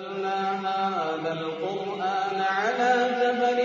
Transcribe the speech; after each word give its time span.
هَٰذَا 0.00 1.32
الْقُرْآنَ 1.32 2.40
عَلَىٰ 2.40 2.94
جَبَلٍ 3.20 3.58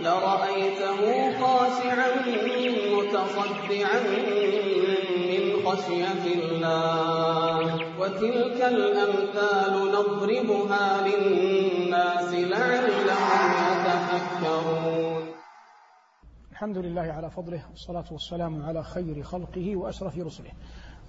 لَّرَأَيْتَهُ 0.00 1.00
خَاشِعًا 1.40 2.08
مُّتَصَدِّعًا 2.94 4.00
مِّنْ 5.30 5.42
خَشْيَةِ 5.66 6.24
اللَّهِ 6.34 7.76
ۚ. 7.76 8.00
وَتِلْكَ 8.00 8.58
الْأَمْثَالُ 8.62 9.74
نَضْرِبُهَا 9.92 11.08
لِلنَّاسِ 11.08 12.34
لَعَلَّهُمْ 12.34 13.52
يَتَفَكَّرُونَ. 13.72 15.24
الحمد 16.52 16.78
لله 16.78 17.02
على 17.02 17.30
فضله 17.30 17.66
والصلاة 17.70 18.12
والسلام 18.12 18.62
على 18.62 18.82
خير 18.82 19.22
خلقه 19.22 19.76
وأشرف 19.76 20.18
رسله. 20.18 20.52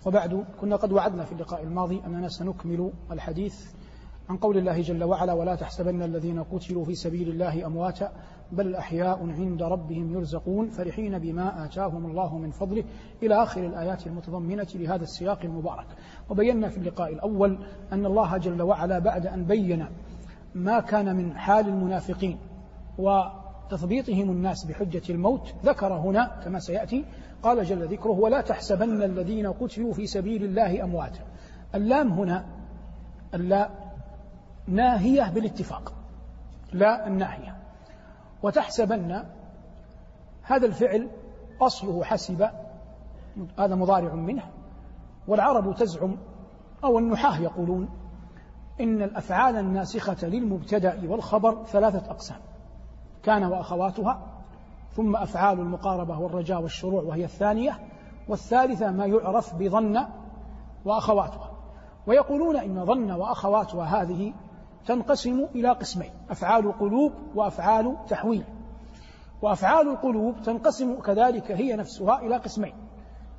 وبعد 0.05 0.45
كنا 0.61 0.75
قد 0.75 0.91
وعدنا 0.91 1.23
في 1.23 1.31
اللقاء 1.31 1.63
الماضي 1.63 2.01
أننا 2.05 2.29
سنكمل 2.29 2.91
الحديث 3.11 3.55
عن 4.29 4.37
قول 4.37 4.57
الله 4.57 4.81
جل 4.81 5.03
وعلا 5.03 5.33
ولا 5.33 5.55
تحسبن 5.55 6.01
الذين 6.01 6.43
قتلوا 6.43 6.85
في 6.85 6.95
سبيل 6.95 7.29
الله 7.29 7.65
أمواتا 7.65 8.11
بل 8.51 8.75
أحياء 8.75 9.29
عند 9.29 9.63
ربهم 9.63 10.13
يرزقون 10.13 10.69
فرحين 10.69 11.19
بما 11.19 11.65
آتاهم 11.65 12.05
الله 12.05 12.37
من 12.37 12.51
فضله. 12.51 12.83
إلى 13.23 13.43
آخر 13.43 13.65
الآيات 13.65 14.07
المتضمنة 14.07 14.67
لهذا 14.75 15.03
السياق 15.03 15.39
المبارك. 15.43 15.87
وبينا 16.29 16.69
في 16.69 16.77
اللقاء 16.77 17.13
الأول 17.13 17.57
أن 17.91 18.05
الله 18.05 18.37
جل 18.37 18.61
وعلا 18.61 18.99
بعد 18.99 19.27
أن 19.27 19.45
بين 19.45 19.87
ما 20.55 20.79
كان 20.79 21.15
من 21.15 21.37
حال 21.37 21.67
المنافقين 21.67 22.37
وتثبيطهم 22.97 24.29
الناس 24.29 24.65
بحجة 24.65 25.01
الموت 25.09 25.53
ذكر 25.65 25.93
هنا 25.93 26.41
كما 26.43 26.59
سيأتي 26.59 27.05
قال 27.43 27.63
جل 27.63 27.87
ذكره 27.87 28.11
ولا 28.11 28.41
تحسبن 28.41 29.03
الذين 29.03 29.47
قتلوا 29.47 29.93
في 29.93 30.07
سبيل 30.07 30.43
الله 30.43 30.83
أمواتا. 30.83 31.23
اللام 31.75 32.11
هنا 32.11 32.45
اللا 33.33 33.69
ناهية 34.67 35.31
بالاتفاق 35.31 35.93
لا 36.73 37.07
الناهية. 37.07 37.57
وتحسبن 38.43 39.23
هذا 40.43 40.65
الفعل 40.65 41.09
أصله 41.61 42.03
حسب 42.03 42.49
هذا 43.59 43.75
مضارع 43.75 44.13
منه 44.13 44.43
والعرب 45.27 45.75
تزعم 45.75 46.17
أو 46.83 46.99
النحاة 46.99 47.41
يقولون 47.41 47.89
إن 48.81 49.01
الأفعال 49.01 49.55
الناسخة 49.55 50.27
للمبتدأ 50.27 51.01
والخبر 51.09 51.63
ثلاثة 51.65 52.11
أقسام 52.11 52.37
كان 53.23 53.43
وأخواتها 53.43 54.32
ثم 54.95 55.15
أفعال 55.15 55.59
المقاربة 55.59 56.19
والرجاء 56.19 56.61
والشروع 56.61 57.03
وهي 57.03 57.25
الثانية 57.25 57.79
والثالثة 58.27 58.91
ما 58.91 59.05
يعرف 59.05 59.55
بظن 59.55 60.05
وأخواتها. 60.85 61.51
ويقولون 62.07 62.55
إن 62.55 62.85
ظن 62.85 63.11
وأخواتها 63.11 64.01
هذه 64.01 64.33
تنقسم 64.85 65.45
إلى 65.55 65.69
قسمين 65.69 66.11
أفعال 66.29 66.79
قلوب 66.79 67.13
وأفعال 67.35 67.97
تحويل. 68.09 68.43
وأفعال 69.41 69.89
القلوب 69.89 70.35
تنقسم 70.41 70.99
كذلك 70.99 71.51
هي 71.51 71.75
نفسها 71.75 72.19
إلى 72.19 72.37
قسمين 72.37 72.73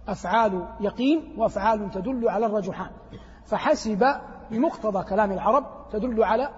أفعال 0.08 0.66
يقين 0.80 1.34
وأفعال 1.38 1.90
تدل 1.90 2.28
على 2.28 2.46
الرجحان. 2.46 2.90
فحسب 3.44 4.04
بمقتضى 4.50 5.04
كلام 5.04 5.32
العرب 5.32 5.64
تدل 5.90 6.24
على 6.24 6.48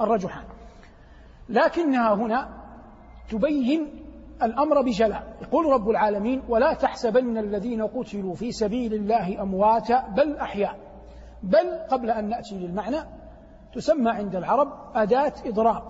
الرجحان. 0.00 0.44
لكنها 1.48 2.14
هنا 2.14 2.64
تبين 3.30 4.04
الأمر 4.42 4.82
بجلاء. 4.82 5.36
يقول 5.42 5.72
رب 5.72 5.90
العالمين 5.90 6.42
ولا 6.48 6.74
تحسبن 6.74 7.38
الذين 7.38 7.82
قتلوا 7.82 8.34
في 8.34 8.52
سبيل 8.52 8.94
الله 8.94 9.42
أمواتا 9.42 10.08
بل 10.08 10.36
أحياء. 10.36 10.76
بل 11.42 11.78
قبل 11.90 12.10
أن 12.10 12.28
نأتي 12.28 12.58
للمعنى 12.58 12.96
تسمى 13.74 14.10
عند 14.10 14.36
العرب 14.36 14.68
أداة 14.94 15.32
إضراب. 15.46 15.82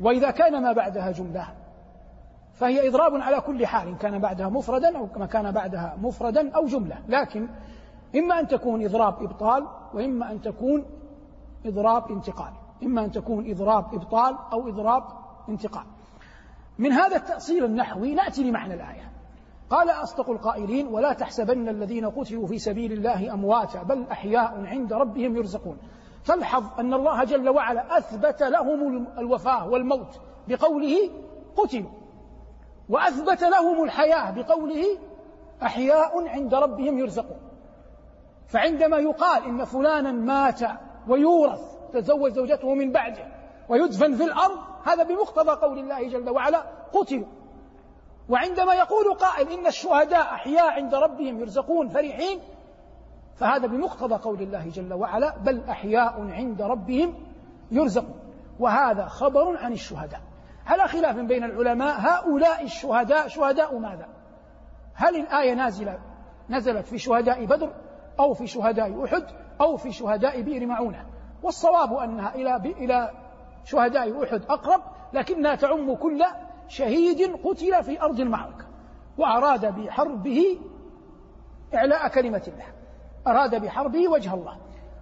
وإذا 0.00 0.30
كان 0.30 0.62
ما 0.62 0.72
بعدها 0.72 1.10
جملة 1.10 1.48
فهي 2.52 2.88
إضراب 2.88 3.14
على 3.14 3.40
كل 3.40 3.66
حال 3.66 3.88
إن 3.88 3.96
كان 3.96 4.18
بعدها 4.18 4.48
مفردا 4.48 4.98
أو 4.98 5.08
ما 5.16 5.26
كان 5.26 5.52
بعدها 5.52 5.96
مفردا 6.02 6.56
أو 6.56 6.66
جملة. 6.66 6.98
لكن 7.08 7.48
إما 8.16 8.40
أن 8.40 8.46
تكون 8.46 8.84
إضراب 8.84 9.22
إبطال 9.22 9.66
وإما 9.94 10.32
أن 10.32 10.40
تكون 10.40 10.84
إضراب 11.66 12.10
انتقال. 12.10 12.52
إما 12.82 13.04
أن 13.04 13.10
تكون 13.10 13.50
إضراب 13.50 13.94
إبطال 13.94 14.36
أو 14.52 14.68
إضراب 14.68 15.02
انتقال. 15.48 15.84
من 16.78 16.92
هذا 16.92 17.16
التأصيل 17.16 17.64
النحوي 17.64 18.14
نأتي 18.14 18.42
لمعنى 18.44 18.74
الآية. 18.74 19.12
قال 19.70 19.90
أصدق 19.90 20.30
القائلين 20.30 20.86
ولا 20.86 21.12
تحسبن 21.12 21.68
الذين 21.68 22.10
قتلوا 22.10 22.46
في 22.46 22.58
سبيل 22.58 22.92
الله 22.92 23.34
أمواتا 23.34 23.82
بل 23.82 24.06
أحياء 24.10 24.64
عند 24.64 24.92
ربهم 24.92 25.36
يرزقون. 25.36 25.78
تلحظ 26.24 26.80
أن 26.80 26.94
الله 26.94 27.24
جل 27.24 27.48
وعلا 27.48 27.98
أثبت 27.98 28.42
لهم 28.42 29.06
الوفاة 29.18 29.68
والموت 29.68 30.20
بقوله 30.48 30.96
قتلوا. 31.56 31.90
وأثبت 32.88 33.42
لهم 33.42 33.84
الحياة 33.84 34.30
بقوله 34.30 34.84
أحياء 35.62 36.28
عند 36.28 36.54
ربهم 36.54 36.98
يرزقون. 36.98 37.38
فعندما 38.46 38.96
يقال 38.96 39.44
إن 39.44 39.64
فلانا 39.64 40.12
مات 40.12 40.60
ويورث 41.08 41.60
تزوج 41.92 42.32
زوجته 42.32 42.74
من 42.74 42.92
بعده 42.92 43.38
ويدفن 43.68 44.14
في 44.14 44.24
الأرض 44.24 44.58
هذا 44.84 45.02
بمقتضى 45.02 45.50
قول 45.50 45.78
الله 45.78 46.08
جل 46.08 46.30
وعلا 46.30 46.64
قتلوا. 46.92 47.26
وعندما 48.28 48.74
يقول 48.74 49.14
قائل 49.14 49.48
إن 49.48 49.66
الشهداء 49.66 50.22
أحياء 50.22 50.70
عند 50.70 50.94
ربهم 50.94 51.40
يرزقون 51.40 51.88
فرحين 51.88 52.40
فهذا 53.36 53.66
بمقتضى 53.66 54.14
قول 54.14 54.42
الله 54.42 54.68
جل 54.68 54.94
وعلا 54.94 55.36
بل 55.36 55.64
أحياء 55.64 56.30
عند 56.30 56.62
ربهم 56.62 57.14
يرزقون. 57.70 58.20
وهذا 58.60 59.06
خبر 59.06 59.56
عن 59.56 59.72
الشهداء. 59.72 60.20
على 60.66 60.88
خلاف 60.88 61.16
بين 61.16 61.44
العلماء 61.44 62.00
هؤلاء 62.00 62.64
الشهداء 62.64 63.28
شهداء 63.28 63.78
ماذا؟ 63.78 64.08
هل 64.94 65.16
الآية 65.16 65.54
نازلة 65.54 65.98
نزلت 66.50 66.86
في 66.86 66.98
شهداء 66.98 67.44
بدر 67.44 67.74
أو 68.20 68.34
في 68.34 68.46
شهداء 68.46 69.04
أحد 69.04 69.24
أو 69.60 69.76
في 69.76 69.92
شهداء 69.92 70.42
بئر 70.42 70.66
معونة؟ 70.66 71.06
والصواب 71.42 71.92
أنها 71.92 72.34
إلى 72.34 72.56
إلى 72.56 73.10
شهداء 73.68 74.24
أحد 74.24 74.42
أقرب 74.48 74.82
لكنها 75.12 75.54
تعم 75.54 75.94
كل 75.94 76.24
شهيد 76.68 77.36
قتل 77.44 77.84
في 77.84 78.02
أرض 78.02 78.20
المعركة 78.20 78.66
وأراد 79.18 79.80
بحربه 79.80 80.58
إعلاء 81.74 82.08
كلمة 82.08 82.42
الله. 82.48 82.66
أراد 83.26 83.62
بحربه 83.62 84.08
وجه 84.08 84.34
الله. 84.34 84.56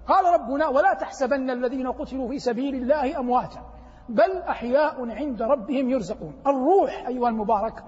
قال 0.07 0.41
ربنا 0.41 0.69
ولا 0.69 0.95
تحسبن 0.95 1.51
الذين 1.51 1.93
قتلوا 1.93 2.29
في 2.29 2.39
سبيل 2.39 2.75
الله 2.75 3.19
أمواتا 3.19 3.63
بل 4.09 4.37
أحياء 4.37 5.11
عند 5.11 5.43
ربهم 5.43 5.91
يرزقون. 5.91 6.43
الروح 6.47 7.07
أيها 7.07 7.29
المبارك 7.29 7.85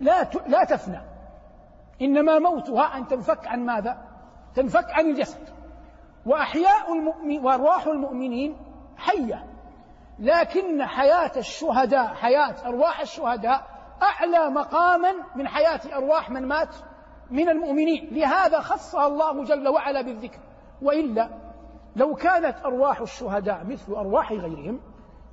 لا 0.00 0.30
لا 0.46 0.64
تفنى. 0.64 1.00
إنما 2.02 2.38
موتها 2.38 2.96
أن 2.96 3.06
تنفك 3.06 3.46
عن 3.46 3.64
ماذا؟ 3.64 4.04
تنفك 4.54 4.90
عن 4.90 5.04
الجسد. 5.10 5.48
وأحياء 6.26 6.92
المؤمن 6.92 7.44
وأرواح 7.44 7.86
المؤمنين 7.86 8.56
حية. 8.98 9.44
لكن 10.18 10.82
حياة 10.82 11.32
الشهداء 11.36 12.06
حياة 12.14 12.54
أرواح 12.66 13.00
الشهداء 13.00 13.66
أعلى 14.02 14.50
مقاما 14.50 15.12
من 15.36 15.48
حياة 15.48 15.80
أرواح 15.96 16.30
من 16.30 16.46
مات 16.46 16.76
من 17.30 17.48
المؤمنين. 17.48 18.08
لهذا 18.12 18.60
خصها 18.60 19.06
الله 19.06 19.44
جل 19.44 19.68
وعلا 19.68 20.02
بالذكر. 20.02 20.38
وإلا 20.82 21.28
لو 21.96 22.14
كانت 22.14 22.56
أرواح 22.64 23.00
الشهداء 23.00 23.64
مثل 23.64 23.92
أرواح 23.92 24.32
غيرهم 24.32 24.80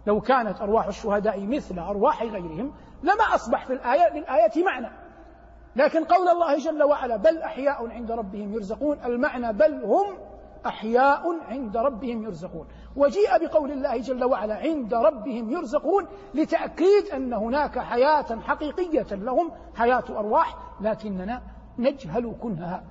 لو 0.07 0.21
كانت 0.21 0.61
أرواح 0.61 0.85
الشهداء 0.87 1.39
مثل 1.39 1.79
أرواح 1.79 2.23
غيرهم 2.23 2.73
لما 3.03 3.35
أصبح 3.35 3.65
في 3.65 3.73
الآية 3.73 4.13
للآية 4.13 4.63
معنى. 4.65 4.89
لكن 5.75 6.03
قول 6.03 6.27
الله 6.29 6.57
جل 6.57 6.83
وعلا 6.83 7.17
بل 7.17 7.41
أحياء 7.41 7.87
عند 7.89 8.11
ربهم 8.11 8.53
يرزقون. 8.53 8.99
المعنى 9.05 9.53
بل 9.53 9.83
هم 9.83 10.17
أحياء 10.65 11.21
عند 11.49 11.77
ربهم 11.77 12.23
يرزقون. 12.23 12.67
وجيء 12.95 13.47
بقول 13.47 13.71
الله 13.71 13.97
جل 13.97 14.23
وعلا 14.23 14.55
عند 14.55 14.93
ربهم 14.93 15.51
يرزقون 15.51 16.05
لتأكيد 16.33 17.05
أن 17.13 17.33
هناك 17.33 17.79
حياة 17.79 18.39
حقيقية 18.39 19.15
لهم 19.15 19.51
حياة 19.75 20.03
أرواح 20.09 20.57
لكننا 20.81 21.41
نجهل 21.79 22.35
كنهها 22.41 22.83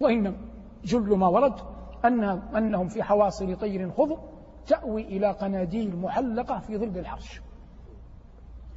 وإن 0.00 0.36
جل 0.84 1.16
ما 1.16 1.28
ورد 1.28 1.60
أن 2.04 2.24
أنهم 2.56 2.88
في 2.88 3.02
حواصل 3.02 3.56
طير 3.56 3.90
خضر 3.90 4.18
تأوي 4.66 5.02
إلى 5.02 5.30
قناديل 5.30 5.96
محلقة 5.96 6.58
في 6.58 6.78
ظل 6.78 6.98
العرش. 6.98 7.40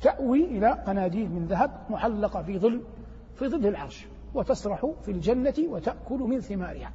تأوي 0.01 0.45
إلى 0.45 0.71
قناديل 0.71 1.31
من 1.31 1.45
ذهب 1.45 1.71
محلقة 1.89 2.41
في 2.41 2.59
ظل 2.59 2.83
في 3.35 3.47
ظل 3.47 3.65
العرش 3.65 4.07
وتسرح 4.33 4.85
في 5.01 5.11
الجنة 5.11 5.53
وتأكل 5.59 6.19
من 6.19 6.39
ثمارها. 6.39 6.91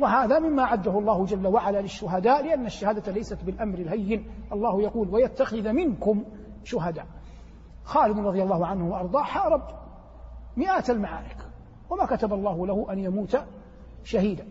وهذا 0.00 0.38
مما 0.38 0.62
عده 0.62 0.98
الله 0.98 1.24
جل 1.24 1.46
وعلا 1.46 1.80
للشهداء 1.80 2.46
لأن 2.46 2.66
الشهادة 2.66 3.12
ليست 3.12 3.44
بالأمر 3.44 3.78
الهين. 3.78 4.30
الله 4.52 4.82
يقول 4.82 5.08
ويتخذ 5.08 5.72
منكم 5.72 6.24
شهداء. 6.64 7.06
خالد 7.84 8.18
رضي 8.18 8.42
الله 8.42 8.66
عنه 8.66 8.88
وأرضاه 8.88 9.22
حارب 9.22 9.62
مئات 10.56 10.90
المعارك 10.90 11.36
وما 11.90 12.06
كتب 12.06 12.32
الله 12.32 12.66
له 12.66 12.86
أن 12.92 12.98
يموت 12.98 13.38
شهيدا. 14.04 14.46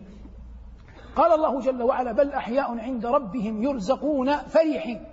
قال 1.16 1.32
الله 1.32 1.60
جل 1.60 1.82
وعلا 1.82 2.12
بل 2.12 2.32
أحياء 2.32 2.78
عند 2.78 3.06
ربهم 3.06 3.62
يرزقون 3.62 4.36
فرحين 4.36 5.04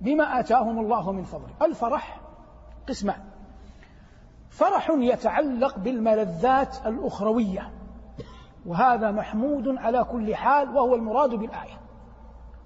بما 0.00 0.40
آتاهم 0.40 0.78
الله 0.78 1.12
من 1.12 1.22
فضله 1.22 1.54
الفرح 1.62 2.20
قسمان. 2.88 3.20
فرح 4.48 4.90
يتعلق 4.90 5.78
بالملذات 5.78 6.86
الأخروية. 6.86 7.81
وهذا 8.66 9.10
محمود 9.10 9.68
على 9.68 10.04
كل 10.04 10.34
حال 10.34 10.68
وهو 10.68 10.94
المراد 10.94 11.30
بالآية. 11.30 11.80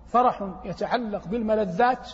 فرح 0.07 0.51
يتعلق 0.65 1.29
بالملذات 1.29 2.11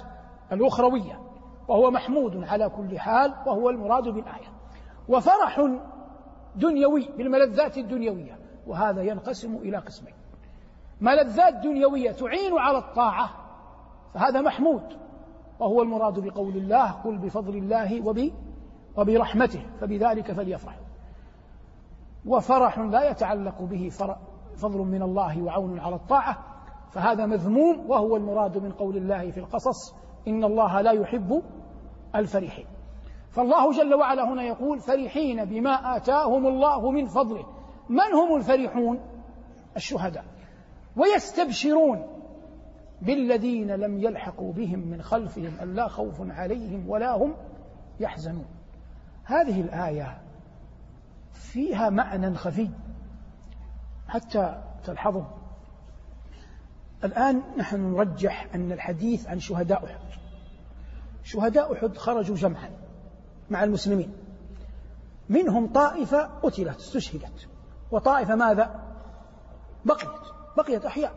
الأخروية 0.52 1.20
وهو 1.68 1.90
محمود 1.90 2.44
على 2.44 2.68
كل 2.68 2.98
حال 2.98 3.34
وهو 3.46 3.70
المراد 3.70 4.08
بالآية. 4.08 4.52
وفرح 5.08 5.60
دنيوي 6.56 7.08
بالملذات 7.18 7.78
الدنيوية 7.78 8.38
وهذا 8.66 9.02
ينقسم 9.02 9.56
إلى 9.56 9.76
قسمين. 9.76 10.14
ملذات 11.00 11.54
دنيوية 11.54 12.12
تعين 12.12 12.58
على 12.58 12.78
الطاعة 12.78 13.30
فهذا 14.14 14.40
محمود 14.40 14.82
وهو 15.60 15.82
المراد 15.82 16.20
بقول 16.20 16.56
الله 16.56 16.90
قل 16.90 17.18
بفضل 17.18 17.56
الله 17.56 18.06
وب 18.06 18.30
وبرحمته 18.96 19.66
فبذلك 19.80 20.32
فليفرحوا. 20.32 20.91
وفرح 22.26 22.78
لا 22.78 23.10
يتعلق 23.10 23.62
به 23.62 23.88
فضل 24.56 24.78
من 24.78 25.02
الله 25.02 25.42
وعون 25.42 25.78
على 25.78 25.94
الطاعة 25.94 26.38
فهذا 26.90 27.26
مذموم 27.26 27.90
وهو 27.90 28.16
المراد 28.16 28.58
من 28.58 28.72
قول 28.72 28.96
الله 28.96 29.30
في 29.30 29.40
القصص 29.40 29.94
إن 30.28 30.44
الله 30.44 30.80
لا 30.80 30.90
يحب 30.90 31.42
الفرحين. 32.14 32.66
فالله 33.30 33.72
جل 33.72 33.94
وعلا 33.94 34.32
هنا 34.32 34.42
يقول 34.42 34.78
فرحين 34.78 35.44
بما 35.44 35.96
آتاهم 35.96 36.46
الله 36.46 36.90
من 36.90 37.06
فضله. 37.06 37.46
من 37.88 38.14
هم 38.14 38.36
الفرحون؟ 38.36 39.00
الشهداء. 39.76 40.24
ويستبشرون 40.96 42.06
بالذين 43.02 43.70
لم 43.70 43.98
يلحقوا 43.98 44.52
بهم 44.52 44.78
من 44.78 45.02
خلفهم 45.02 45.52
ألا 45.62 45.88
خوف 45.88 46.30
عليهم 46.30 46.90
ولا 46.90 47.16
هم 47.16 47.34
يحزنون. 48.00 48.46
هذه 49.24 49.60
الآية 49.60 50.22
فيها 51.32 51.90
معنى 51.90 52.34
خفي 52.34 52.70
حتى 54.08 54.62
تلحظوا 54.84 55.24
الآن 57.04 57.42
نحن 57.56 57.80
نرجح 57.80 58.46
أن 58.54 58.72
الحديث 58.72 59.26
عن 59.26 59.40
شهداء 59.40 59.84
أحد. 59.84 59.98
شهداء 61.24 61.72
أحد 61.72 61.96
خرجوا 61.96 62.36
جمعا 62.36 62.70
مع 63.50 63.64
المسلمين. 63.64 64.12
منهم 65.28 65.72
طائفة 65.72 66.22
قتلت 66.42 66.78
استشهدت. 66.78 67.48
وطائفة 67.90 68.34
ماذا؟ 68.34 68.82
بقيت 69.84 70.08
بقيت 70.56 70.84
أحياء. 70.84 71.14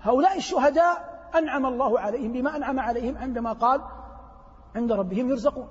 هؤلاء 0.00 0.36
الشهداء 0.36 1.20
أنعم 1.34 1.66
الله 1.66 2.00
عليهم 2.00 2.32
بما 2.32 2.56
أنعم 2.56 2.80
عليهم 2.80 3.18
عندما 3.18 3.52
قال 3.52 3.80
عند 4.76 4.92
ربهم 4.92 5.30
يرزقون. 5.30 5.68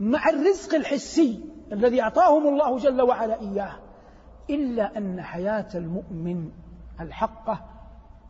مع 0.00 0.28
الرزق 0.28 0.74
الحسي 0.74 1.51
الذي 1.72 2.02
أعطاهم 2.02 2.48
الله 2.48 2.78
جل 2.78 3.02
وعلا 3.02 3.40
إياه 3.40 3.72
إلا 4.50 4.98
أن 4.98 5.22
حياة 5.22 5.68
المؤمن 5.74 6.50
الحقة 7.00 7.60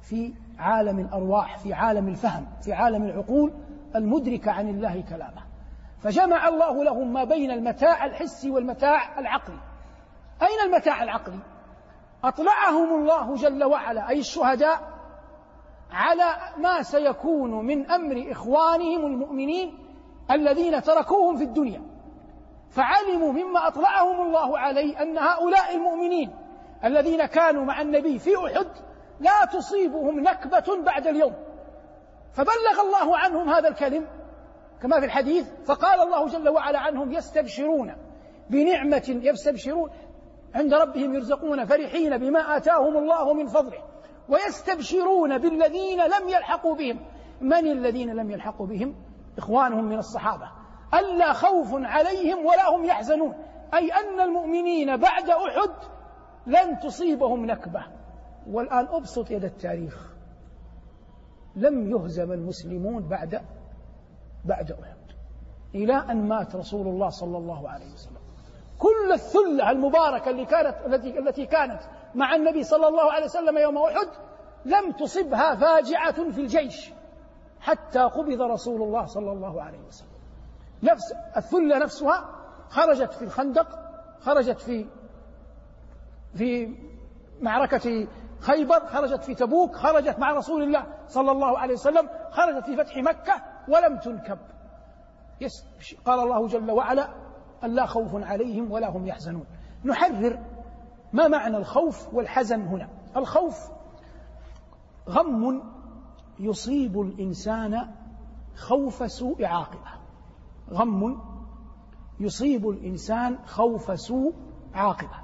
في 0.00 0.34
عالم 0.58 0.98
الأرواح 0.98 1.58
في 1.58 1.72
عالم 1.74 2.08
الفهم 2.08 2.46
في 2.60 2.72
عالم 2.72 3.04
العقول 3.04 3.52
المدركة 3.96 4.50
عن 4.50 4.68
الله 4.68 5.04
كلامه. 5.08 5.42
فجمع 5.98 6.48
الله 6.48 6.84
لهم 6.84 7.12
ما 7.12 7.24
بين 7.24 7.50
المتاع 7.50 8.04
الحسي 8.04 8.50
والمتاع 8.50 9.18
العقلي. 9.18 9.58
أين 10.42 10.72
المتاع 10.72 11.02
العقلي؟ 11.02 11.38
أطلعهم 12.24 13.00
الله 13.00 13.34
جل 13.34 13.64
وعلا 13.64 14.08
أي 14.08 14.18
الشهداء 14.18 14.92
على 15.90 16.36
ما 16.58 16.82
سيكون 16.82 17.66
من 17.66 17.90
أمر 17.90 18.32
إخوانهم 18.32 19.06
المؤمنين 19.06 19.78
الذين 20.30 20.82
تركوهم 20.82 21.36
في 21.36 21.44
الدنيا. 21.44 21.91
فعلموا 22.72 23.32
مما 23.32 23.68
أطلعهم 23.68 24.26
الله 24.26 24.58
عليه 24.58 25.02
أن 25.02 25.18
هؤلاء 25.18 25.74
المؤمنين 25.74 26.30
الذين 26.84 27.26
كانوا 27.26 27.64
مع 27.64 27.80
النبي 27.80 28.18
في 28.18 28.30
أحد 28.46 28.66
لا 29.20 29.44
تصيبهم 29.52 30.20
نكبة 30.20 30.82
بعد 30.84 31.06
اليوم. 31.06 31.34
فبلغ 32.32 32.80
الله 32.86 33.18
عنهم 33.18 33.48
هذا 33.48 33.68
الكلم 33.68 34.06
كما 34.82 35.00
في 35.00 35.06
الحديث 35.06 35.50
فقال 35.66 36.00
الله 36.00 36.26
جل 36.26 36.48
وعلا 36.48 36.78
عنهم 36.78 37.12
يستبشرون 37.12 37.94
بنعمة 38.50 39.20
يستبشرون 39.22 39.90
عند 40.54 40.74
ربهم 40.74 41.14
يرزقون 41.14 41.64
فرحين 41.64 42.18
بما 42.18 42.56
آتاهم 42.56 42.96
الله 42.96 43.34
من 43.34 43.46
فضله 43.46 43.82
ويستبشرون 44.28 45.38
بالذين 45.38 46.00
لم 46.00 46.28
يلحقوا 46.28 46.74
بهم. 46.76 47.00
من 47.40 47.66
الذين 47.66 48.14
لم 48.14 48.30
يلحقوا 48.30 48.66
بهم؟ 48.66 48.94
إخوانهم 49.38 49.84
من 49.84 49.98
الصحابة. 49.98 50.61
ألا 50.94 51.32
خوف 51.32 51.68
عليهم 51.72 52.46
ولا 52.46 52.76
هم 52.76 52.84
يحزنون. 52.84 53.34
أي 53.74 53.90
أن 53.92 54.20
المؤمنين 54.20 54.96
بعد 54.96 55.30
أحد 55.30 55.70
لن 56.46 56.78
تصيبهم 56.78 57.46
نكبة. 57.46 57.84
والآن 58.50 58.86
أبسط 58.86 59.30
يد 59.30 59.44
التاريخ. 59.44 60.12
لم 61.56 61.90
يهزم 61.90 62.32
المسلمون 62.32 63.08
بعد 63.08 63.42
بعد 64.44 64.72
أحد. 64.72 64.96
إلى 65.74 65.94
أن 65.94 66.28
مات 66.28 66.56
رسول 66.56 66.86
الله 66.86 67.08
صلى 67.08 67.38
الله 67.38 67.68
عليه 67.68 67.92
وسلم. 67.92 68.22
كل 68.78 69.12
الثلة 69.12 69.70
المباركة 69.70 70.30
اللي 70.30 70.44
كانت 70.44 70.76
التي 70.86 71.18
التي 71.18 71.46
كانت 71.46 71.80
مع 72.14 72.34
النبي 72.34 72.64
صلى 72.64 72.88
الله 72.88 73.12
عليه 73.12 73.24
وسلم 73.24 73.58
يوم 73.58 73.78
أحد 73.78 74.08
لم 74.64 74.92
تصبها 74.92 75.54
فاجعة 75.54 76.30
في 76.30 76.40
الجيش. 76.40 76.92
حتى 77.60 78.00
قبض 78.00 78.42
رسول 78.42 78.82
الله 78.82 79.06
صلى 79.06 79.32
الله 79.32 79.62
عليه 79.62 79.78
وسلم. 79.78 80.11
نفس 80.82 81.12
الثلة 81.36 81.78
نفسها 81.78 82.28
خرجت 82.68 83.12
في 83.12 83.22
الخندق 83.24 83.68
خرجت 84.20 84.60
في 84.60 84.86
في 86.34 86.76
معركة 87.40 88.08
خيبر 88.40 88.86
خرجت 88.86 89.24
في 89.24 89.34
تبوك 89.34 89.76
خرجت 89.76 90.18
مع 90.18 90.32
رسول 90.32 90.62
الله 90.62 90.86
صلى 91.06 91.32
الله 91.32 91.58
عليه 91.58 91.74
وسلم 91.74 92.08
خرجت 92.30 92.64
في 92.64 92.76
فتح 92.76 92.96
مكة 92.96 93.42
ولم 93.68 93.98
تنكب. 93.98 94.38
قال 96.04 96.20
الله 96.20 96.46
جل 96.46 96.70
وعلا 96.70 97.08
ألا 97.64 97.86
خوف 97.86 98.14
عليهم 98.14 98.72
ولا 98.72 98.88
هم 98.88 99.06
يحزنون. 99.06 99.46
نحرر 99.84 100.38
ما 101.12 101.28
معنى 101.28 101.56
الخوف 101.56 102.14
والحزن 102.14 102.60
هنا. 102.60 102.88
الخوف 103.16 103.70
غم 105.08 105.62
يصيب 106.40 107.00
الإنسان 107.00 107.90
خوف 108.56 109.10
سوء 109.10 109.44
عاقبة. 109.44 110.01
غم 110.72 111.18
يصيب 112.20 112.68
الإنسان 112.68 113.38
خوف 113.46 114.00
سوء 114.00 114.34
عاقبة. 114.74 115.16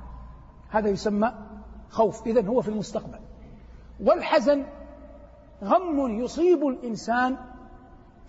هذا 0.71 0.89
يسمى 0.89 1.33
خوف. 1.91 2.27
إذن 2.27 2.47
هو 2.47 2.63
في 2.63 2.69
المستقبل. 2.69 3.19
والحزن 4.01 4.65
غم 5.65 6.09
يصيب 6.09 6.67
الإنسان 6.67 7.37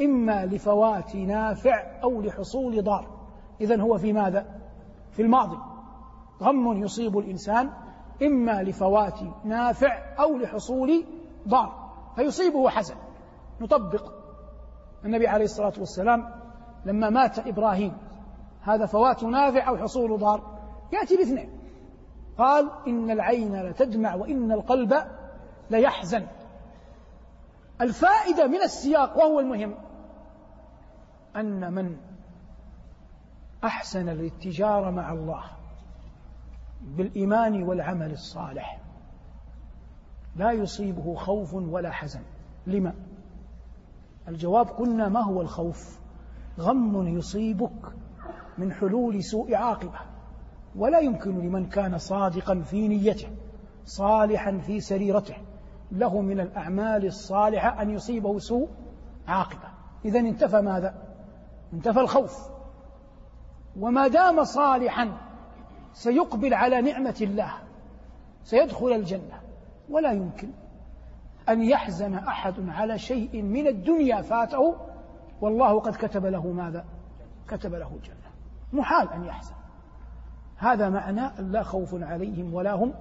إما 0.02 0.46
لفوات 0.46 1.16
نافع 1.16 2.02
أو 2.04 2.22
لحصول 2.22 2.84
ضار. 2.84 3.08
إذن 3.62 3.82
هو 3.82 3.98
في 3.98 4.14
ماذا؟ 4.14 4.46
في 5.12 5.22
الماضي. 5.22 5.58
غم 6.42 6.84
يصيب 6.84 7.18
الإنسان 7.18 7.70
إما 8.24 8.64
لفوات 8.64 9.20
نافع 9.46 10.16
أو 10.20 10.38
لحصول 10.38 11.06
ضار. 11.48 11.90
فيصيبه 12.16 12.70
حزن. 12.70 12.96
نطبق. 13.62 14.14
النبي 15.06 15.28
عليه 15.28 15.46
الصلاة 15.46 15.74
والسلام 15.80 16.39
لما 16.86 17.10
مات 17.10 17.48
إبراهيم. 17.48 17.98
هذا 18.62 18.86
فوات 18.86 19.24
نافع 19.24 19.68
أو 19.68 19.78
حصول 19.78 20.20
ضار. 20.20 20.60
يأتي 20.94 21.18
باثنين. 21.18 21.50
قال 22.38 22.70
إن 22.88 23.12
العين 23.12 23.62
لتدمع 23.62 24.16
وإن 24.16 24.52
القلب 24.52 24.94
ليحزن. 25.70 26.26
الفائدة 27.82 28.48
من 28.48 28.62
السياق 28.62 29.18
وهو 29.18 29.40
المهم 29.40 29.76
أن 31.36 31.74
من 31.74 31.98
أحسن 33.64 34.10
الاتجار 34.10 34.92
مع 34.92 35.14
الله 35.14 35.44
بالإيمان 36.82 37.64
والعمل 37.64 38.12
الصالح 38.12 38.80
لا 40.36 40.52
يصيبه 40.52 41.16
خوف 41.16 41.54
ولا 41.54 41.92
حزن. 41.92 42.22
لما؟ 42.68 42.94
الجواب 44.28 44.68
قلنا 44.68 45.10
ما 45.10 45.24
هو 45.24 45.42
الخوف. 45.42 45.99
غم 46.60 47.08
يصيبك 47.08 47.94
من 48.58 48.74
حلول 48.74 49.24
سوء 49.24 49.56
عاقبة. 49.56 50.00
ولا 50.76 51.00
يمكن 51.00 51.40
لمن 51.40 51.66
كان 51.66 51.98
صادقا 51.98 52.60
في 52.60 52.88
نيته 52.88 53.28
صالحا 53.86 54.58
في 54.58 54.80
سريرته. 54.80 55.36
له 55.92 56.22
من 56.22 56.40
الأعمال 56.40 57.06
الصالحة 57.06 57.82
أن 57.82 57.90
يصيبه 57.90 58.40
سوء 58.40 58.70
عاقبة. 59.28 59.70
اذا 60.06 60.20
انتفى 60.20 60.62
ماذا؟ 60.62 60.94
انتفى 61.74 62.00
الخوف. 62.00 62.50
وما 63.80 64.08
دام 64.08 64.44
صالحا 64.44 65.18
سيقبل 65.94 66.54
على 66.54 66.82
نعمة 66.82 67.18
الله 67.22 67.54
سيدخل 68.44 68.94
الجنة. 68.94 69.42
ولا 69.90 70.12
يمكن 70.12 70.50
أن 71.50 71.64
يحزن 71.64 72.14
أحد 72.14 72.70
على 72.70 73.00
شيء 73.00 73.42
من 73.42 73.68
الدنيا 73.68 74.22
فاته 74.22 74.89
والله 75.42 75.80
قد 75.80 75.96
كتب 75.96 76.26
له 76.26 76.48
ماذا؟ 76.48 76.86
كتب 77.48 77.74
له 77.74 77.96
الجنة 77.96 78.30
محال 78.74 79.10
أن 79.14 79.26
يحزن. 79.26 79.56
هذا 80.58 80.90
معنى 80.90 81.32
لا 81.40 81.64
خوف 81.64 82.04
عليهم 82.04 82.54
ولا 82.54 82.74
هم 82.74 82.94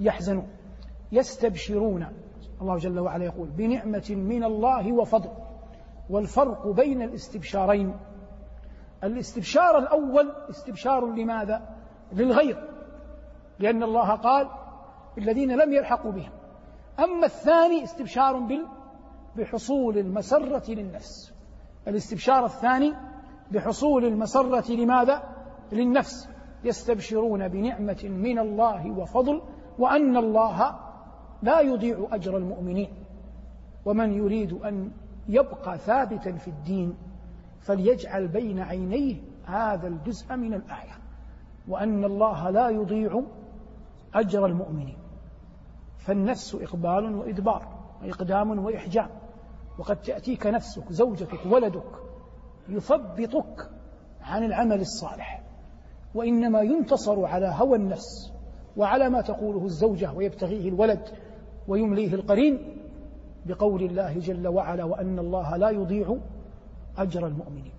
يحزنون. 0.00 0.48
يستبشرون. 1.12 2.06
الله 2.60 2.78
جل 2.78 2.98
وعلا 2.98 3.24
يقول 3.24 3.48
بنعمة 3.48 4.10
من 4.10 4.44
الله 4.44 4.92
وفضل. 4.92 5.30
والفرق 6.10 6.68
بين 6.68 7.02
الاستبشارين. 7.02 7.96
الاستبشار 9.04 9.78
الأول 9.78 10.32
استبشار 10.50 11.06
لماذا؟ 11.06 11.76
للغير. 12.12 12.70
لأن 13.58 13.82
الله 13.82 14.10
قال 14.10 14.48
الذين 15.18 15.56
لم 15.56 15.72
يلحقوا 15.72 16.12
بهم. 16.12 16.30
أما 16.98 17.26
الثاني 17.26 17.84
استبشار 17.84 18.48
بحصول 19.36 19.98
المسرة 19.98 20.70
للنفس. 20.70 21.34
الاستبشار 21.88 22.44
الثاني 22.44 22.92
بحصول 23.50 24.04
المسرة 24.04 24.72
لماذا؟ 24.72 25.22
للنفس. 25.72 26.28
يستبشرون 26.64 27.48
بنعمة 27.48 28.04
من 28.04 28.38
الله 28.38 28.90
وفضل 28.90 29.42
وأن 29.78 30.16
الله 30.16 30.78
لا 31.42 31.60
يضيع 31.60 32.08
أجر 32.12 32.36
المؤمنين. 32.36 32.88
ومن 33.84 34.12
يريد 34.12 34.52
أن 34.52 34.90
يبقى 35.28 35.78
ثابتا 35.78 36.32
في 36.32 36.48
الدين 36.48 36.96
فليجعل 37.60 38.28
بين 38.28 38.58
عينيه 38.60 39.16
هذا 39.44 39.88
الجزء 39.88 40.36
من 40.36 40.54
الآية 40.54 40.98
وأن 41.68 42.04
الله 42.04 42.50
لا 42.50 42.68
يضيع 42.68 43.22
أجر 44.14 44.46
المؤمنين. 44.46 44.96
فالنفس 45.98 46.54
إقبال 46.54 47.14
وإدبار 47.14 47.68
وإقدام 48.02 48.64
وإحجام. 48.64 49.08
وقد 49.78 49.96
تأتيك 49.96 50.46
نفسك 50.46 50.92
زوجتك 50.92 51.46
ولدك 51.46 51.92
يثبطك 52.68 53.70
عن 54.22 54.44
العمل 54.44 54.80
الصالح. 54.80 55.42
وإنما 56.14 56.60
ينتصر 56.60 57.24
على 57.24 57.54
هوى 57.56 57.76
النفس 57.76 58.32
وعلى 58.76 59.08
ما 59.08 59.20
تقوله 59.20 59.64
الزوجة 59.64 60.12
ويبتغيه 60.12 60.68
الولد 60.68 61.08
ويمليه 61.68 62.14
القرين 62.14 62.78
بقول 63.46 63.82
الله 63.82 64.18
جل 64.18 64.48
وعلا 64.48 64.84
وأن 64.84 65.18
الله 65.18 65.56
لا 65.56 65.70
يضيع 65.70 66.16
أجر 66.98 67.26
المؤمنين. 67.26 67.72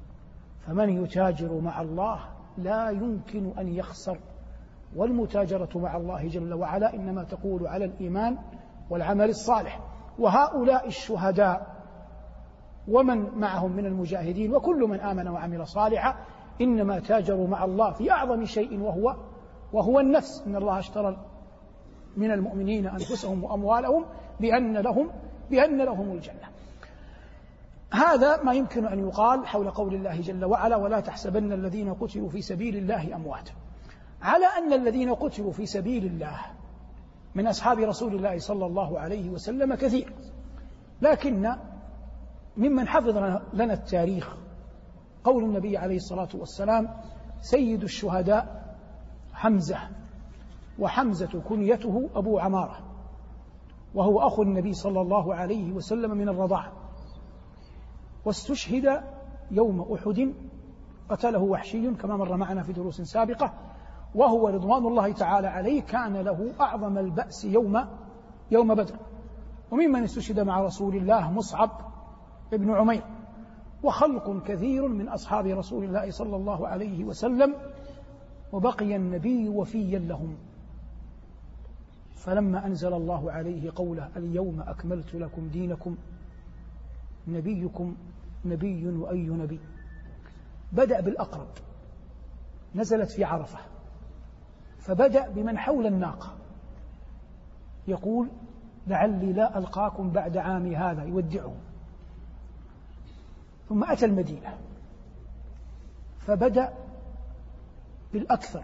فمن 0.60 1.04
يتاجر 1.04 1.60
مع 1.60 1.82
الله 1.82 2.20
لا 2.58 2.90
يمكن 2.90 3.52
أن 3.60 3.68
يخسر 3.68 4.20
والمتاجرة 4.96 5.70
مع 5.76 5.98
الله 5.98 6.28
جل 6.28 6.54
وعلا 6.54 6.94
إنما 6.94 7.24
تقول 7.24 7.68
على 7.68 7.86
الإيمان 7.86 8.38
والعمل 8.90 9.30
الصالح. 9.30 9.80
وهؤلاء 10.20 10.88
الشهداء 10.88 11.75
ومن 12.88 13.40
معهم 13.40 13.72
من 13.72 13.86
المجاهدين 13.86 14.56
وكل 14.56 14.80
من 14.80 15.00
آمن 15.00 15.28
وعمل 15.28 15.68
صالحا 15.68 16.16
إنما 16.62 17.00
تاجروا 17.00 17.48
مع 17.48 17.66
الله 17.66 17.92
في 17.92 18.12
أعظم 18.12 18.46
شيء 18.46 18.80
وهو 18.80 19.16
وهو 19.74 20.00
النفس. 20.00 20.44
إن 20.48 20.56
الله 20.56 20.80
اشترى 20.80 21.18
من 22.18 22.32
المؤمنين 22.32 22.88
أنفسهم 22.88 23.44
وأموالهم 23.44 24.06
بأن 24.40 24.78
لهم 24.78 25.10
بأن 25.50 25.82
لهم 25.82 26.12
الجنة. 26.12 26.56
هذا 27.94 28.44
ما 28.44 28.54
يمكن 28.54 28.86
أن 28.86 29.00
يقال 29.00 29.48
حول 29.48 29.72
قول 29.72 29.96
الله 29.96 30.22
جل 30.22 30.46
وعلا 30.46 30.76
ولا 30.76 31.00
تحسبن 31.00 31.54
الذين 31.54 31.94
قتلوا 31.94 32.30
في 32.30 32.42
سبيل 32.42 32.76
الله 32.76 33.16
أمواتا 33.16 33.52
على 34.22 34.46
أن 34.46 34.74
الذين 34.74 35.14
قتلوا 35.14 35.52
في 35.52 35.66
سبيل 35.66 36.06
الله 36.06 36.40
من 37.36 37.48
أصحاب 37.48 37.80
رسول 37.80 38.16
الله 38.16 38.40
صلى 38.40 38.66
الله 38.66 39.00
عليه 39.00 39.30
وسلم 39.30 39.76
كثير 39.76 40.14
لكن 41.02 41.56
ممن 42.58 42.88
حفظ 42.88 43.18
لنا 43.54 43.74
التاريخ. 43.74 44.38
قول 45.24 45.44
النبي 45.44 45.78
عليه 45.78 45.96
الصلاة 45.96 46.30
والسلام 46.34 46.90
سيد 47.42 47.84
الشهداء 47.84 48.76
حمزة 49.34 49.78
وحمزة 50.80 51.42
كنيته 51.50 52.10
أبو 52.16 52.40
عمارة 52.40 52.78
وهو 53.96 54.20
أخو 54.20 54.42
النبي 54.42 54.74
صلى 54.74 55.02
الله 55.02 55.36
عليه 55.36 55.74
وسلم 55.74 56.12
من 56.12 56.30
الرضاعة 56.30 56.72
واستشهد 58.26 59.04
يوم 59.52 59.94
أحد 59.94 60.34
قتله 61.10 61.40
وحشي 61.40 61.94
كما 61.94 62.18
مر 62.18 62.38
معنا 62.38 62.64
في 62.64 62.74
دروس 62.74 63.02
سابقة 63.02 63.54
وهو 64.16 64.48
رضوان 64.48 64.86
الله 64.86 65.12
تعالى 65.12 65.48
عليه 65.48 65.82
كان 65.82 66.18
له 66.18 66.54
أعظم 66.62 66.98
البأس 66.98 67.46
يوم 67.46 67.86
يوم 68.52 68.76
بدر. 68.76 68.96
وممن 69.72 70.04
استشهد 70.04 70.40
مع 70.40 70.62
رسول 70.62 70.96
الله 70.96 71.32
مصعب 71.32 71.95
بن 72.52 72.72
عمير 72.72 73.04
وخلق 73.84 74.44
كثير 74.44 74.88
من 74.88 75.08
أصحاب 75.08 75.46
رسول 75.46 75.84
الله 75.84 76.12
صلى 76.12 76.36
الله 76.36 76.68
عليه 76.68 77.04
وسلم 77.04 77.56
وبقي 78.54 78.96
النبي 78.96 79.50
وفيا 79.50 80.00
لهم. 80.00 80.38
فلما 82.16 82.66
أنزل 82.66 82.94
الله 82.94 83.32
عليه 83.32 83.72
قوله 83.76 84.10
اليوم 84.18 84.62
أكملت 84.62 85.16
لكم 85.16 85.48
دينكم 85.48 85.98
نبيكم 87.28 87.96
نبي 88.46 88.88
وأي 88.88 89.28
نبي. 89.28 89.60
بدأ 90.72 91.02
بالأقرب 91.02 91.48
نزلت 92.76 93.12
في 93.12 93.24
عرفة 93.24 93.60
فبدأ 94.80 95.30
بمن 95.30 95.58
حول 95.58 95.86
الناقة. 95.86 96.36
يقول 97.88 98.30
لعلي 98.88 99.34
لا 99.34 99.58
ألقاكم 99.58 100.10
بعد 100.10 100.38
عامي 100.38 100.76
هذا 100.76 101.04
يودعهم 101.04 101.58
ثم 103.70 103.84
أتى 103.84 104.06
المدينة. 104.06 104.58
فبدأ 106.20 106.74
بالأكثر 108.14 108.64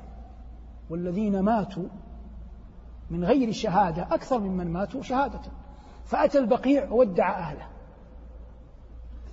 والذين 0.89 1.39
ماتوا 1.39 1.87
من 3.09 3.23
غير 3.23 3.51
شهادة 3.51 4.03
أكثر 4.03 4.39
ممن 4.39 4.67
ماتوا 4.67 5.01
شهادة. 5.01 5.41
فأتى 6.05 6.39
البقيع 6.39 6.91
وودع 6.91 7.39
أهله. 7.39 7.67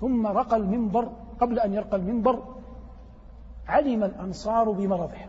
ثم 0.01 0.27
رقى 0.27 0.57
المنبر 0.57 1.13
قبل 1.41 1.59
أن 1.59 1.75
يرقى 1.75 1.97
المنبر 1.97 2.43
علم 3.67 4.05
الأنصار 4.05 4.71
بمرضه. 4.71 5.27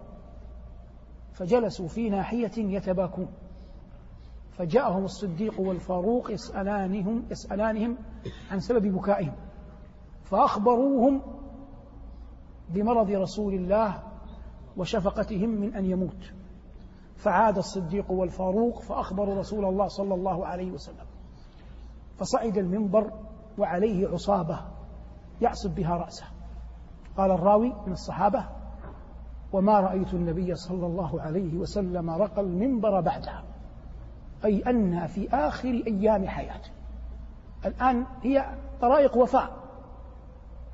فجلسوا 1.33 1.87
في 1.87 2.09
ناحية 2.09 2.51
يتباكون. 2.57 3.27
فجاءهم 4.51 5.05
الصديق 5.05 5.59
والفاروق 5.59 6.31
يسألانهم 6.31 7.25
يسألانهم 7.31 7.97
عن 8.51 8.59
سبب 8.59 8.87
بكائهم. 8.87 9.33
فأخبروهم 10.29 11.21
بمرض 12.69 13.09
رسول 13.09 13.53
الله 13.53 14.03
وشفقتهم 14.77 15.49
من 15.49 15.75
أن 15.75 15.85
يموت. 15.85 16.33
فعاد 17.15 17.57
الصديق 17.57 18.11
والفاروق 18.11 18.81
فأخبروا 18.81 19.35
رسول 19.35 19.65
الله 19.65 19.87
صلى 19.87 20.13
الله 20.13 20.45
عليه 20.45 20.71
وسلم. 20.71 21.05
فصعد 22.17 22.57
المنبر 22.57 23.11
وعليه 23.57 24.07
عصابة 24.07 24.59
يعصب 25.41 25.75
بها 25.75 25.97
رأسه. 25.97 26.25
قال 27.17 27.31
الراوي 27.31 27.73
من 27.87 27.91
الصحابة 27.91 28.45
وما 29.53 29.79
رأيت 29.79 30.13
النبي 30.13 30.55
صلى 30.55 30.85
الله 30.85 31.21
عليه 31.21 31.57
وسلم 31.57 32.09
رقى 32.09 32.41
المنبر 32.41 33.01
بعدها. 33.01 33.43
أي 34.45 34.61
أنها 34.69 35.07
في 35.07 35.29
آخر 35.29 35.83
أيام 35.87 36.27
حياته. 36.27 36.69
الآن 37.65 38.05
هي 38.23 38.45
طرائق 38.81 39.17
وفاء. 39.17 39.58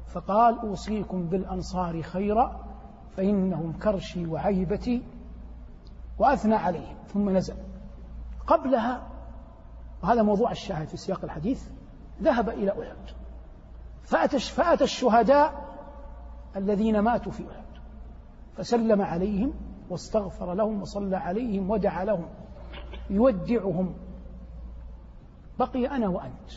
فقال 0.07 0.59
أوصيكم 0.59 1.25
بالأنصار 1.25 2.01
خيرا 2.01 2.65
فإنهم 3.17 3.73
كرشي 3.73 4.25
وعيبتي 4.25 5.03
وأثنى 6.19 6.55
عليهم. 6.55 6.95
ثم 7.13 7.29
نزل. 7.29 7.55
قبلها 8.47 9.07
وهذا 10.03 10.23
موضوع 10.23 10.51
الشاهد 10.51 10.87
في 10.87 10.97
سياق 10.97 11.23
الحديث 11.23 11.69
ذهب 12.21 12.49
إلى 12.49 12.71
أحد. 12.71 13.15
فأتى, 14.03 14.39
فأتى 14.39 14.83
الشهداء 14.83 15.65
الذين 16.55 16.99
ماتوا 16.99 17.31
في 17.31 17.43
أحد. 17.43 17.65
فسلم 18.57 19.01
عليهم 19.01 19.53
واستغفر 19.89 20.53
لهم 20.53 20.81
وصلى 20.81 21.17
عليهم 21.17 21.69
ودعا 21.69 22.05
لهم 22.05 22.25
يودعهم. 23.09 23.93
بقي 25.59 25.87
أنا 25.87 26.07
وأنت. 26.07 26.51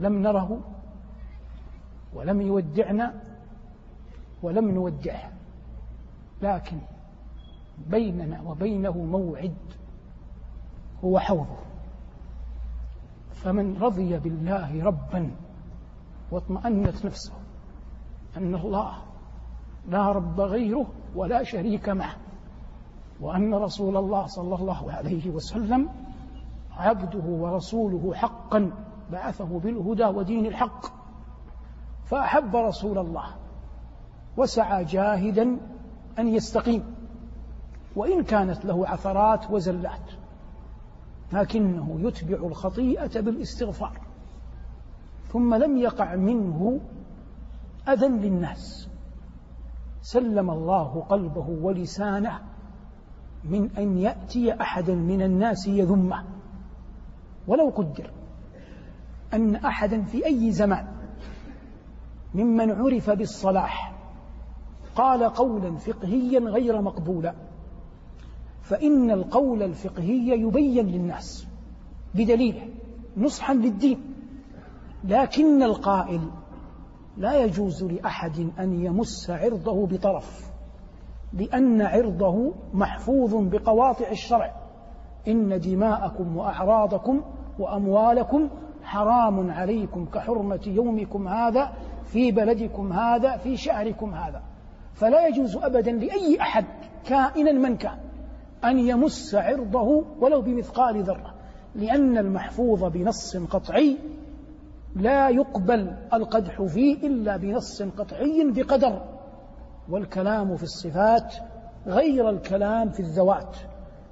لم 0.00 0.22
نره 0.22 0.60
ولم 2.14 2.40
يودعنا 2.40 3.14
ولم 4.42 4.70
نودعه 4.70 5.32
لكن 6.42 6.78
بيننا 7.90 8.42
وبينه 8.42 8.98
موعد 8.98 9.54
هو 11.04 11.18
حوضه. 11.18 11.56
فمن 13.32 13.76
رضي 13.76 14.18
بالله 14.18 14.84
ربا 14.84 15.30
واطمأنت 16.30 17.04
نفسه 17.06 17.32
أن 18.36 18.54
الله 18.54 18.94
لا 19.88 20.12
رب 20.12 20.40
غيره 20.40 20.86
ولا 21.14 21.42
شريك 21.42 21.88
معه 21.88 22.16
وأن 23.20 23.54
رسول 23.54 23.96
الله 23.96 24.26
صلى 24.26 24.54
الله 24.54 24.92
عليه 24.92 25.30
وسلم 25.30 25.88
عبده 26.76 27.24
ورسوله 27.24 28.14
حقا 28.14 28.70
بعثه 29.12 29.58
بالهدى 29.58 30.04
ودين 30.04 30.46
الحق 30.46 30.86
فأحب 32.04 32.56
رسول 32.56 32.98
الله 32.98 33.26
وسعى 34.36 34.84
جاهدا 34.84 35.56
أن 36.18 36.28
يستقيم 36.28 36.84
وإن 37.96 38.22
كانت 38.22 38.64
له 38.64 38.88
عثرات 38.88 39.50
وزلات 39.50 40.10
لكنه 41.32 42.00
يتبع 42.00 42.46
الخطيئة 42.46 43.20
بالاستغفار 43.20 44.00
ثم 45.32 45.54
لم 45.54 45.76
يقع 45.76 46.16
منه 46.16 46.80
أذى 47.88 48.06
للناس 48.06 48.88
سلم 50.02 50.50
الله 50.50 51.06
قلبه 51.08 51.48
ولسانه 51.48 52.40
من 53.44 53.70
أن 53.78 53.98
يأتي 53.98 54.60
أحدا 54.60 54.94
من 54.94 55.22
الناس 55.22 55.66
يذمه 55.66 56.24
ولو 57.46 57.70
قدر 57.70 58.10
أن 59.34 59.56
أحدا 59.56 60.02
في 60.02 60.26
أي 60.26 60.52
زمان 60.52 60.86
ممن 62.34 62.70
عرف 62.70 63.10
بالصلاح 63.10 63.94
قال 64.96 65.24
قولا 65.24 65.76
فقهيا 65.76 66.40
غير 66.40 66.82
مقبولا. 66.82 67.34
فإن 68.62 69.10
القول 69.10 69.62
الفقهي 69.62 70.40
يبين 70.40 70.86
للناس 70.86 71.46
بدليله 72.14 72.68
نصحا 73.16 73.54
للدين. 73.54 74.00
لكن 75.04 75.62
القائل 75.62 76.20
لا 77.16 77.44
يجوز 77.44 77.84
لأحد 77.84 78.50
أن 78.58 78.84
يمس 78.84 79.30
عرضه 79.30 79.86
بطرف 79.86 80.50
لأن 81.32 81.82
عرضه 81.82 82.52
محفوظ 82.72 83.34
بقواطع 83.34 84.10
الشرع. 84.10 84.54
إن 85.28 85.60
دماءكم 85.60 86.36
وأعراضكم 86.36 87.20
وأموالكم 87.58 88.48
حرام 88.82 89.50
عليكم 89.50 90.06
كحرمة 90.06 90.60
يومكم 90.66 91.28
هذا 91.28 91.72
في 92.06 92.32
بلدكم 92.32 92.92
هذا 92.92 93.36
في 93.36 93.56
شهركم 93.56 94.14
هذا. 94.14 94.42
فلا 94.94 95.26
يجوز 95.26 95.56
أبدا 95.56 95.92
لأي 95.92 96.40
أحد 96.40 96.64
كائنا 97.04 97.52
من 97.52 97.76
كان 97.76 97.98
أن 98.64 98.78
يمس 98.78 99.34
عرضه 99.34 100.04
ولو 100.20 100.40
بمثقال 100.40 101.02
ذرة. 101.02 101.34
لأن 101.74 102.18
المحفوظ 102.18 102.84
بنص 102.84 103.36
قطعي 103.36 103.98
لا 104.96 105.28
يقبل 105.28 105.96
القدح 106.12 106.62
فيه 106.62 107.06
إلا 107.06 107.36
بنص 107.36 107.82
قطعي 107.82 108.50
بقدر. 108.50 109.02
والكلام 109.90 110.56
في 110.56 110.62
الصفات 110.62 111.34
غير 111.86 112.30
الكلام 112.30 112.90
في 112.90 113.00
الذوات. 113.00 113.56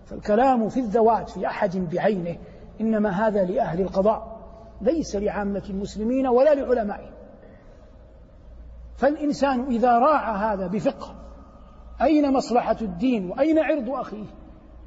فالكلام 0.05 0.69
في 0.69 0.81
الذوات 0.81 1.31
في 1.31 1.47
أحد 1.47 1.77
بعينه 1.77 2.37
إنما 2.81 3.11
هذا 3.11 3.45
لأهل 3.45 3.81
القضاء 3.81 4.39
ليس 4.81 5.17
لعامة 5.17 5.63
المسلمين 5.71 6.27
ولا 6.27 6.55
لعلمائهم. 6.55 7.12
فالإنسان 8.97 9.67
إذا 9.67 9.99
راعى 9.99 10.55
هذا 10.55 10.67
بفقه 10.67 11.15
أين 12.03 12.33
مصلحة 12.33 12.77
الدين 12.83 13.31
وأين 13.31 13.59
عرض 13.59 13.91
أخيه؟ 13.91 14.27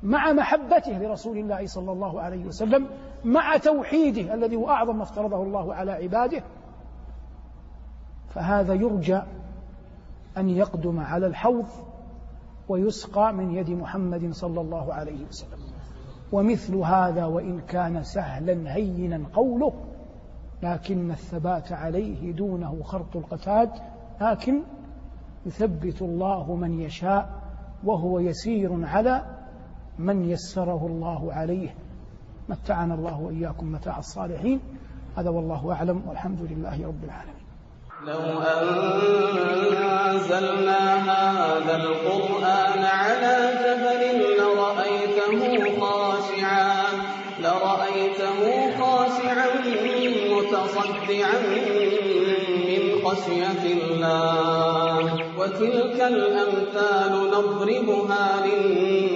مع 0.03 0.33
محبته 0.33 0.97
لرسول 0.97 1.37
الله 1.37 1.65
صلى 1.65 1.91
الله 1.91 2.21
عليه 2.21 2.45
وسلم 2.45 2.87
مع 3.23 3.57
توحيده 3.57 4.33
الذي 4.33 4.55
هو 4.55 4.69
أعظم 4.69 4.97
ما 4.97 5.03
افترضه 5.03 5.43
الله 5.43 5.73
على 5.73 5.91
عباده. 5.91 6.43
فهذا 8.29 8.73
يرجى 8.73 9.21
أن 10.37 10.49
يقدم 10.49 10.99
على 10.99 11.27
الحوض 11.27 11.65
ويسقى 12.69 13.33
من 13.33 13.51
يد 13.51 13.69
محمد 13.69 14.33
صلى 14.33 14.61
الله 14.61 14.93
عليه 14.93 15.25
وسلم. 15.25 15.59
ومثل 16.31 16.75
هذا 16.75 17.25
وإن 17.25 17.61
كان 17.61 18.03
سهلا 18.03 18.75
هينا 18.75 19.21
قوله 19.33 19.73
لكن 20.63 21.11
الثبات 21.11 21.71
عليه 21.71 22.31
دونه 22.31 22.83
خرط 22.83 23.15
القتاد 23.15 23.69
لكن 24.21 24.63
يثبت 25.45 26.01
الله 26.01 26.55
من 26.55 26.79
يشاء 26.79 27.29
وهو 27.83 28.19
يسير 28.19 28.85
على 28.85 29.25
من 29.99 30.29
يسره 30.29 30.87
الله 30.87 31.33
عليه. 31.33 31.75
متعنا 32.49 32.93
الله 32.93 33.21
وإياكم 33.21 33.71
متاع 33.71 33.97
الصالحين. 33.97 34.59
هذا 35.17 35.29
والله 35.29 35.73
أعلم 35.73 36.01
والحمد 36.07 36.41
لله 36.41 36.87
رب 36.87 37.03
العالمين. 37.03 37.45
لو 38.05 38.41
أنزلنا 40.11 40.95
هذا 40.95 41.75
القرآن 41.75 42.83
على 42.83 43.35
جبل 43.63 44.01
لرأيته 44.37 45.39
خاشعا 45.79 46.83
لرأيته 47.39 48.39
خاشعا 48.79 49.47
متصدعا 50.31 51.37
خشية 53.15 53.63
الله. 53.73 55.13
وتلك 55.37 56.01
الأمثال 56.01 57.31
نضربها 57.31 58.45
للناس. 58.45 59.14